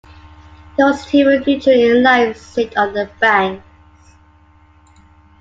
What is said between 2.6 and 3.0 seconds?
on